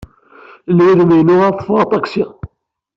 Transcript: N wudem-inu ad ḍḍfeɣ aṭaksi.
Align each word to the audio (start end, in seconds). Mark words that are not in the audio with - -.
N 0.75 0.77
wudem-inu 0.83 1.35
ad 1.47 1.53
ḍḍfeɣ 1.57 1.77
aṭaksi. 1.83 2.25